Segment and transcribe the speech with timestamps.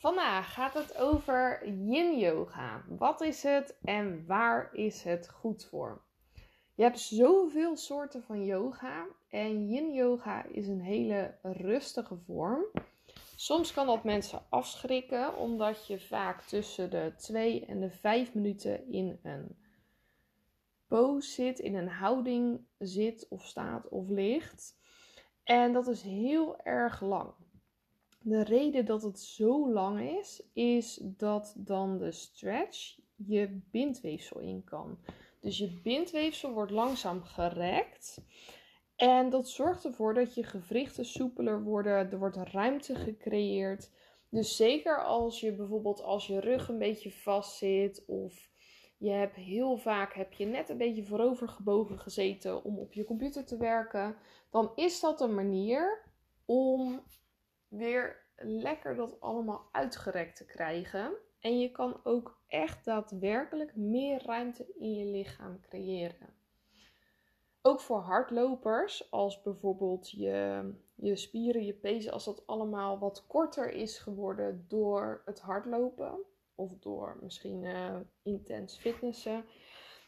[0.00, 2.84] Vandaag gaat het over yin yoga.
[2.88, 6.02] Wat is het en waar is het goed voor?
[6.74, 12.64] Je hebt zoveel soorten van yoga en yin yoga is een hele rustige vorm.
[13.36, 18.92] Soms kan dat mensen afschrikken omdat je vaak tussen de 2 en de 5 minuten
[18.92, 19.56] in een
[20.86, 24.78] pose zit, in een houding zit of staat of ligt.
[25.44, 27.32] En dat is heel erg lang.
[28.22, 34.64] De reden dat het zo lang is, is dat dan de stretch je bindweefsel in
[34.64, 34.98] kan.
[35.40, 38.20] Dus je bindweefsel wordt langzaam gerekt.
[38.96, 42.10] En dat zorgt ervoor dat je gewrichten soepeler worden.
[42.10, 43.90] Er wordt ruimte gecreëerd.
[44.28, 48.48] Dus zeker als je bijvoorbeeld als je rug een beetje vast zit of
[48.96, 53.04] je hebt heel vaak heb je net een beetje voorover gebogen gezeten om op je
[53.04, 54.16] computer te werken,
[54.50, 56.02] dan is dat een manier
[56.44, 57.00] om
[57.70, 61.12] weer lekker dat allemaal uitgerekt te krijgen.
[61.40, 66.38] En je kan ook echt daadwerkelijk meer ruimte in je lichaam creëren.
[67.62, 73.70] Ook voor hardlopers, als bijvoorbeeld je, je spieren, je pezen, als dat allemaal wat korter
[73.70, 76.18] is geworden door het hardlopen
[76.54, 79.44] of door misschien uh, intens fitnessen,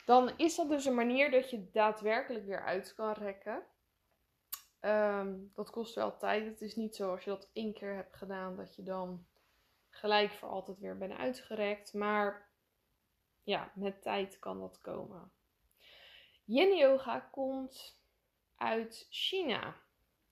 [0.07, 3.63] dan is dat dus een manier dat je daadwerkelijk weer uit kan rekken.
[4.83, 6.45] Ehm, dat kost wel tijd.
[6.45, 9.27] Het is niet zo als je dat één keer hebt gedaan dat je dan
[9.89, 11.93] gelijk voor altijd weer bent uitgerekt.
[11.93, 12.51] Maar
[13.43, 15.33] ja, met tijd kan dat komen.
[16.45, 18.01] Yin yoga komt
[18.57, 19.77] uit China.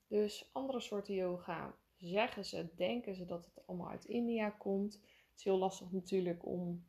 [0.07, 4.93] Dus andere soorten yoga zeggen ze, denken ze dat het allemaal uit India komt.
[4.93, 6.87] Het is heel lastig natuurlijk om,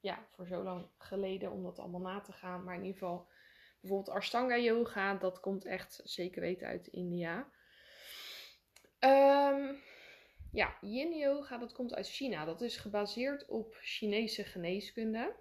[0.00, 2.64] ja, voor zo lang geleden om dat allemaal na te gaan.
[2.64, 3.28] Maar in ieder geval
[3.84, 7.50] Bijvoorbeeld Ashtanga yoga, dat komt echt zeker weten uit India.
[9.00, 9.76] Um,
[10.52, 12.44] ja, yin yoga, dat komt uit China.
[12.44, 15.34] Dat is gebaseerd op Chinese geneeskunde.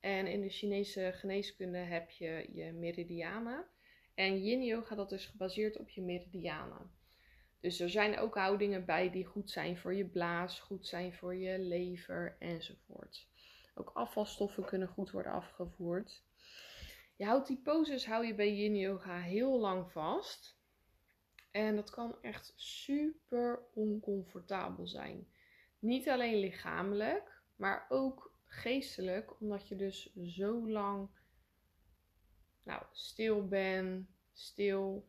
[0.00, 3.64] En in de Chinese geneeskunde heb je je meridianen.
[4.14, 6.90] En yin yoga, dat is gebaseerd op je meridianen.
[7.60, 11.34] Dus er zijn ook houdingen bij die goed zijn voor je blaas, goed zijn voor
[11.34, 13.28] je lever enzovoort.
[13.74, 16.28] Ook afvalstoffen kunnen goed worden afgevoerd.
[17.20, 20.58] Je houdt die poses hou je bij yin yoga heel lang vast.
[21.50, 25.28] En dat kan echt super oncomfortabel zijn.
[25.78, 31.08] Niet alleen lichamelijk, maar ook geestelijk, omdat je dus zo lang
[32.62, 35.08] nou, stil bent, stil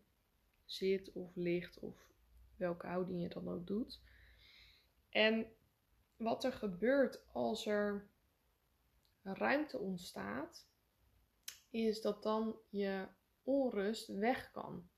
[0.66, 2.12] zit of ligt of
[2.56, 4.02] welke houding je dan ook doet.
[5.10, 5.52] En
[6.18, 8.10] wat er gebeurt als er
[9.22, 10.70] ruimte ontstaat,
[11.72, 13.08] is dat dan je
[13.44, 14.90] onrust weg kan.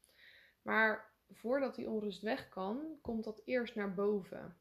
[0.62, 4.58] Maar voordat die onrust weg kan, komt dat eerst naar boven.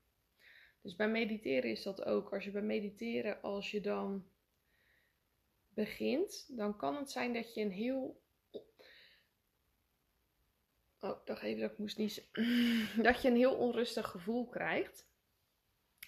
[0.83, 2.33] Dus bij mediteren is dat ook.
[2.33, 4.31] Als je bij mediteren, als je dan
[5.69, 8.23] begint, dan kan het zijn dat je een heel.
[11.01, 12.25] Oh, dacht even dat ik moest niezen.
[13.03, 15.11] dat je een heel onrustig gevoel krijgt.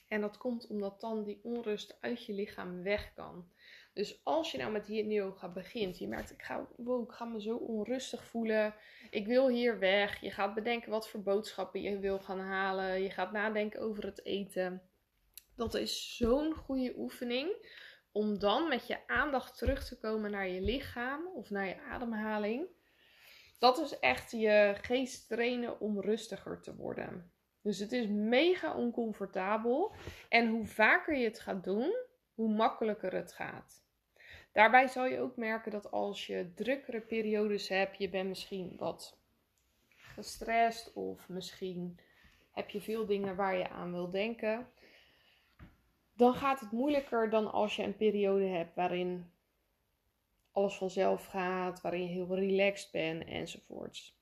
[0.08, 3.52] En dat komt omdat dan die onrust uit je lichaam weg kan.
[3.94, 7.40] Dus als je nou met yin yoga begint, je merkt ik ga, ik ga me
[7.40, 8.74] zo onrustig voelen.
[9.10, 10.20] Ik wil hier weg.
[10.20, 13.02] Je gaat bedenken wat voor boodschappen je wil gaan halen.
[13.02, 14.82] Je gaat nadenken over het eten.
[15.56, 17.68] Dat is zo'n goede oefening
[18.12, 22.66] om dan met je aandacht terug te komen naar je lichaam of naar je ademhaling.
[23.58, 27.32] Dat is echt je geest trainen om rustiger te worden.
[27.62, 29.94] Dus het is mega oncomfortabel.
[30.28, 31.94] En hoe vaker je het gaat doen,
[32.34, 33.83] hoe makkelijker het gaat.
[34.54, 39.18] Daarbij zal je ook merken dat als je drukkere periodes hebt, je bent misschien wat
[39.96, 41.98] gestrest of misschien
[42.50, 44.68] heb je veel dingen waar je aan wil denken,
[46.16, 49.30] dan gaat het moeilijker dan als je een periode hebt waarin
[50.52, 54.18] alles vanzelf gaat, waarin je heel relaxed bent enzovoorts.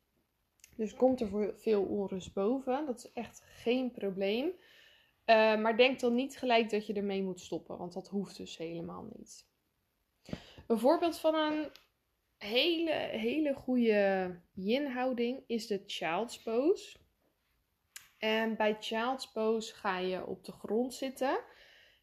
[0.76, 4.46] Dus komt er veel onrust boven, dat is echt geen probleem.
[4.46, 8.56] Uh, maar denk dan niet gelijk dat je ermee moet stoppen, want dat hoeft dus
[8.56, 9.50] helemaal niet.
[10.72, 11.70] Een voorbeeld van een
[12.38, 16.96] hele, hele goede yin-houding is de child's pose.
[18.18, 21.40] En bij child's pose ga je op de grond zitten.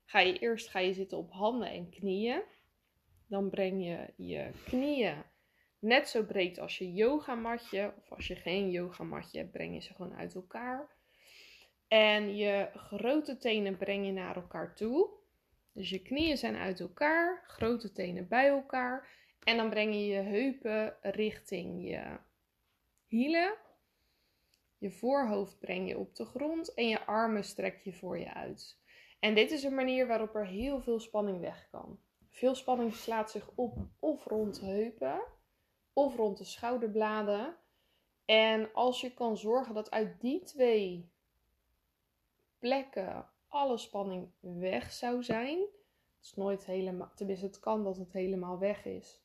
[0.05, 2.41] ga je eerst ga je zitten op handen en knieën.
[3.27, 5.23] Dan breng je je knieën
[5.79, 7.93] net zo breed als je yogamatje.
[8.01, 10.89] Of als je geen yogamatje hebt, breng je ze gewoon uit elkaar.
[11.87, 15.18] En je grote tenen breng je naar elkaar toe.
[15.79, 19.07] Dus je knieën zijn uit elkaar, grote tenen bij elkaar.
[19.43, 22.17] En dan breng je je heupen richting je
[23.05, 23.55] hielen.
[24.77, 28.81] Je voorhoofd breng je op de grond en je armen strek je voor je uit.
[29.19, 31.99] En dit is een manier waarop er heel veel spanning weg kan.
[32.29, 35.21] Veel spanning slaat zich op of rond de heupen
[35.93, 37.55] of rond de schouderbladen.
[38.25, 41.11] En als je kan zorgen dat uit die twee
[42.57, 45.59] plekken alle spanning weg zou zijn.
[45.59, 49.21] Het is nooit helemaal, tenminste het kan dat het helemaal weg is.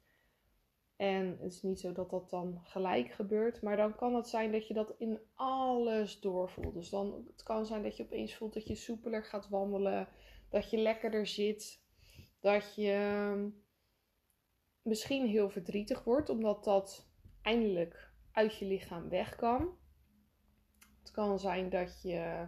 [0.96, 4.52] En het is niet zo dat dat dan gelijk gebeurt, maar dan kan het zijn
[4.52, 6.74] dat je dat in alles doorvoelt.
[6.74, 10.08] Dus dan, het kan zijn dat je opeens voelt dat je soepeler gaat wandelen,
[10.48, 11.82] dat je lekkerder zit,
[12.40, 13.48] dat je ehm,
[14.82, 17.08] misschien heel verdrietig wordt, omdat dat
[17.42, 19.78] eindelijk uit je lichaam weg kan.
[20.98, 22.46] Het kan zijn dat je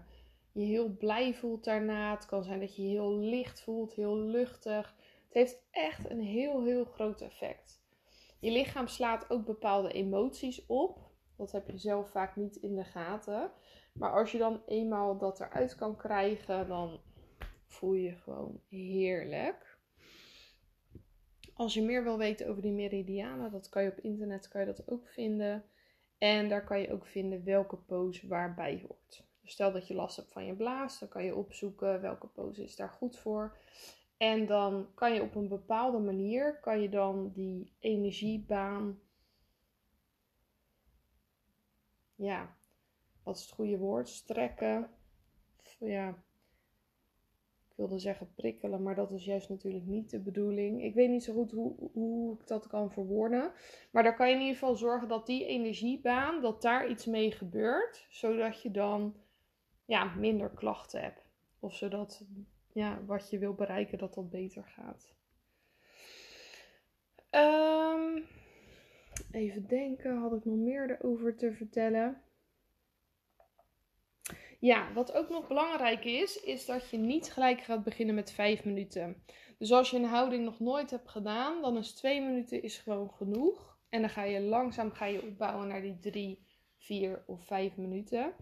[0.57, 2.15] je heel blij voelt daarna.
[2.15, 4.95] Het kan zijn dat je heel licht voelt, heel luchtig.
[5.25, 7.85] Het heeft echt een heel, heel groot effect.
[8.41, 10.99] Je lichaam slaat ook bepaalde emoties op.
[11.37, 13.51] Dat heb je zelf vaak niet in de gaten.
[13.93, 17.01] Maar als je dan eenmaal dat eruit kan krijgen, dan
[17.67, 19.79] voel je je gewoon heerlijk.
[21.55, 24.67] Als je meer wil weten over die meridianen, dat kan je op internet kan je
[24.67, 25.65] dat ook vinden.
[26.19, 29.26] En daar kan je ook vinden welke pose waarbij hoort.
[29.47, 32.63] Dus stel dat je last hebt van je blaas, dan kan je opzoeken welke pose
[32.63, 33.57] is daar goed voor.
[34.17, 39.01] En dan kan je op een bepaalde manier, kan je dan die energiebaan,
[42.15, 42.57] ja,
[43.23, 44.09] wat is het goede woord?
[44.09, 44.91] Strekken.
[45.79, 46.09] Ja,
[47.69, 50.83] ik wilde zeggen prikkelen, maar dat is juist natuurlijk niet de bedoeling.
[50.83, 53.53] Ik weet niet zo goed hoe, hoe ik dat kan verwoorden.
[53.91, 57.33] Maar daar kan je in ieder geval zorgen dat die energiebaan, dat daar iets mee
[57.33, 58.07] gebeurt.
[58.09, 59.15] Zodat je dan
[59.87, 61.25] ja, minder klachten hebt.
[61.61, 62.25] Of zodat
[62.73, 65.15] ja, wat je wil bereiken, dat dat beter gaat.
[67.31, 68.25] Um,
[69.31, 72.23] even denken, had ik nog meer erover te vertellen?
[74.61, 78.65] Ja, wat ook nog belangrijk is, is dat je niet gelijk gaat beginnen met 5
[78.65, 79.23] minuten.
[79.59, 83.11] Dus als je een houding nog nooit hebt gedaan, dan is 2 minuten is gewoon
[83.11, 83.79] genoeg.
[83.89, 86.47] En dan ga je langzaam ga je opbouwen naar die 3,
[86.77, 88.33] 4 of 5 minuten.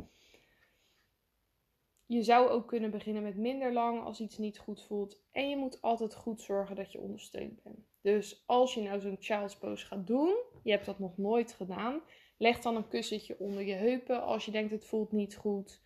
[2.14, 5.22] Je zou ook kunnen beginnen met minder lang als iets niet goed voelt.
[5.32, 7.78] En je moet altijd goed zorgen dat je ondersteund bent.
[8.00, 12.00] Dus als je nou zo'n child's pose gaat doen, je hebt dat nog nooit gedaan,
[12.36, 15.82] leg dan een kussentje onder je heupen als je denkt het voelt niet goed.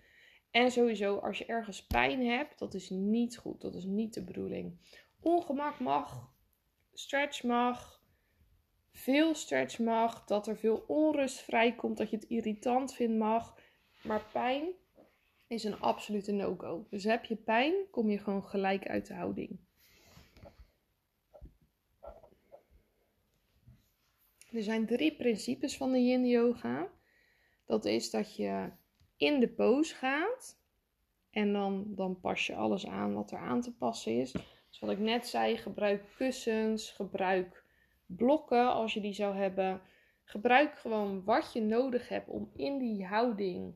[0.51, 3.61] En sowieso als je ergens pijn hebt, dat is niet goed.
[3.61, 4.79] Dat is niet de bedoeling.
[5.21, 6.33] Ongemak mag,
[6.93, 8.03] stretch mag,
[8.93, 13.59] veel stretch mag, dat er veel onrust vrijkomt, dat je het irritant vindt mag.
[14.03, 14.75] Maar pijn
[15.49, 16.87] is een absolute no-go.
[16.91, 19.59] Dus heb je pijn, kom je gewoon gelijk uit de houding.
[24.51, 26.89] Er zijn drie principes van de yin yoga.
[27.67, 28.71] Dat is dat je
[29.17, 30.59] in de pose gaat
[31.31, 34.33] en dan, dan pas je alles aan wat er aan te passen is.
[34.69, 37.65] Dus wat ik net zei, gebruik kussens, gebruik
[38.07, 39.81] blokken als je die zou hebben.
[40.25, 43.75] Gebruik gewoon wat je nodig hebt om in die houding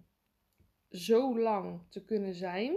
[0.92, 2.76] zo lang te kunnen zijn.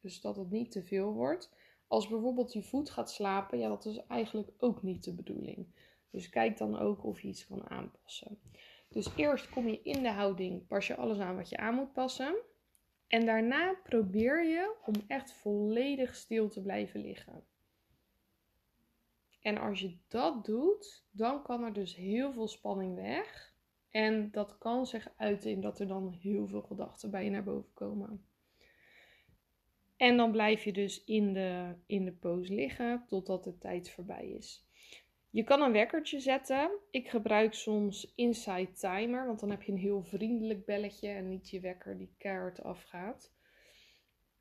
[0.00, 1.50] Dus dat het niet te veel wordt.
[1.86, 5.66] Als bijvoorbeeld je voet gaat slapen, ja, dat is eigenlijk ook niet de bedoeling.
[6.10, 8.38] Dus kijk dan ook of je iets kan aanpassen.
[8.88, 11.92] Dus eerst kom je in de houding, pas je alles aan wat je aan moet
[11.92, 12.36] passen.
[13.06, 17.44] En daarna probeer je om echt volledig stil te blijven liggen.
[19.40, 23.54] En als je dat doet, dan kan er dus heel veel spanning weg.
[23.96, 27.44] En dat kan zich uiten in dat er dan heel veel gedachten bij je naar
[27.44, 28.26] boven komen.
[29.96, 34.28] En dan blijf je dus in de, in de pose liggen totdat de tijd voorbij
[34.28, 34.66] is.
[35.30, 36.70] Je kan een wekkertje zetten.
[36.90, 41.50] Ik gebruik soms Inside Timer, want dan heb je een heel vriendelijk belletje en niet
[41.50, 43.32] je wekker die keihard afgaat.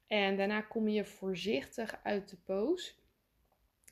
[0.07, 2.93] En daarna kom je voorzichtig uit de pose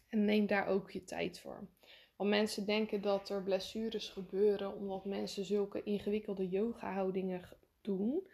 [0.10, 1.68] en neem daar ook je tijd voor.
[2.16, 7.50] Want mensen denken dat er blessures gebeuren omdat mensen zulke ingewikkelde yoga-houdingen
[7.82, 8.28] doen.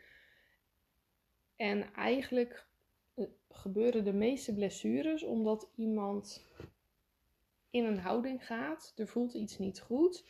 [1.56, 2.68] En eigenlijk
[3.14, 6.46] eh, gebeuren de meeste blessures omdat iemand
[7.70, 10.26] in een houding gaat, er voelt iets niet goed,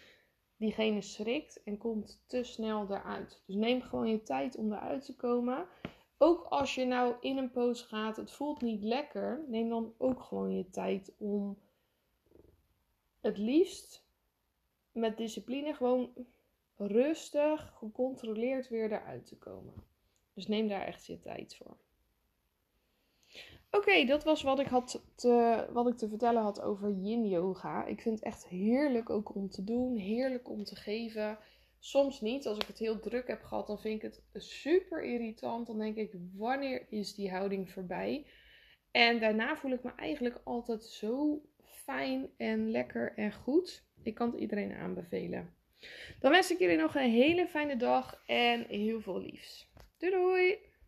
[0.58, 3.44] diegene schrikt en komt te snel eruit.
[3.46, 5.68] Dus neem gewoon je tijd om eruit te komen.
[6.18, 10.22] ook als je nou in een pose gaat, het voelt niet lekker, neem dan ook
[10.22, 11.58] gewoon je tijd om
[13.22, 14.08] het liefst
[14.92, 16.14] met discipline gewoon
[16.76, 19.74] rustig, gecontroleerd weer eruit te komen.
[20.34, 21.78] Dus neem daar echt je tijd voor.
[23.72, 27.86] Oké, dat was wat ik, had te, wat ik te vertellen had over yin yoga.
[27.86, 31.38] Ik vind het echt heerlijk ook om te doen, heerlijk om te geven.
[31.80, 32.48] Soms niet.
[32.48, 35.68] Als ik het heel druk heb gehad, dan vind ik het super irritant.
[35.68, 38.26] Dan denk ik, wanneer is die houding voorbij?
[38.92, 41.42] En daarna voel ik me eigenlijk altijd zo
[41.90, 43.84] fijn en lekker en goed.
[44.04, 45.54] Ik kan het iedereen aanbevelen.
[46.20, 49.72] Dan wens ik jullie nog een hele fijne dag en heel veel liefs.
[49.98, 50.69] Doei doei!